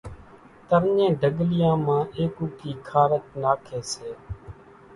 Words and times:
ترڃين 0.69 1.11
ڍڳليان 1.21 1.75
مان 1.85 2.01
ايڪوڪي 2.17 2.71
خارچ 2.87 3.25
ناکي 3.41 3.79
سي۔ 3.91 4.09